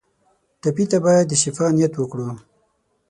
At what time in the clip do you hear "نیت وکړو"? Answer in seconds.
1.75-2.29